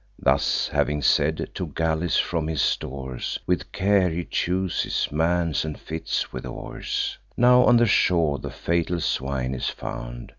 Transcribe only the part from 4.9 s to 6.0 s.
mans, and